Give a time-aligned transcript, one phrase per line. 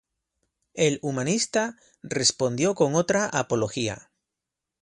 [0.73, 4.09] El humanista respondió con otra apología.